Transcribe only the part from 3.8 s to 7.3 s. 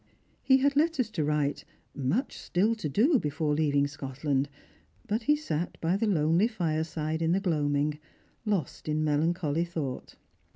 Scotland; but he sat by the lonely fireside